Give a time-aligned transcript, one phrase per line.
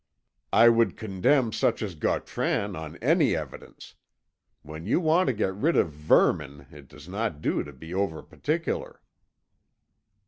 [0.51, 3.93] "I would condemn such as Gautran on any evidence.
[4.63, 8.23] When you want to get rid of vermin it does not do to be over
[8.23, 9.03] particular."